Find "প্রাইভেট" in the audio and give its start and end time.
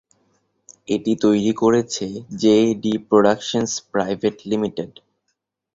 3.91-4.35